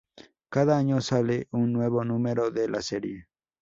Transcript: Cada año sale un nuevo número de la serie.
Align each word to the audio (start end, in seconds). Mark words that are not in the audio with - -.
Cada 0.49 0.79
año 0.79 0.99
sale 0.99 1.47
un 1.51 1.71
nuevo 1.73 2.03
número 2.03 2.49
de 2.49 2.67
la 2.67 2.81
serie. 2.81 3.27